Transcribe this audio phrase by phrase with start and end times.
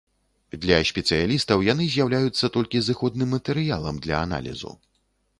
[0.61, 4.73] Для спецыялістаў яны з'яўляюцца толькі зыходным матэрыялам для аналізу.